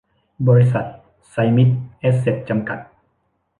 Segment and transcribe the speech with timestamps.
[0.47, 0.85] บริษัท
[1.29, 1.69] ไซมิส
[1.99, 2.79] แอสเสท จำกัด